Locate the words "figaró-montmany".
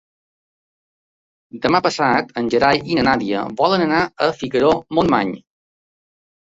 4.43-5.37